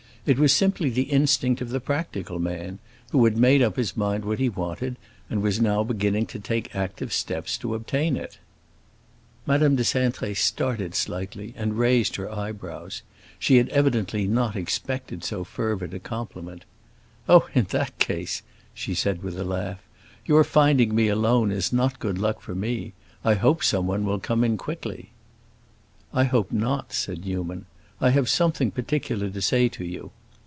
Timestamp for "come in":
24.19-24.57